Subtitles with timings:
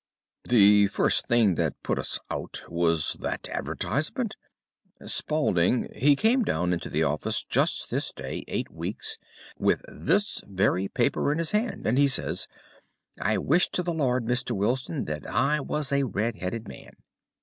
[0.45, 4.35] "The first thing that put us out was that advertisement.
[5.05, 9.19] Spaulding, he came down into the office just this day eight weeks,
[9.59, 12.47] with this very paper in his hand, and he says:
[13.19, 14.55] "'I wish to the Lord, Mr.
[14.57, 16.93] Wilson, that I was a red headed man.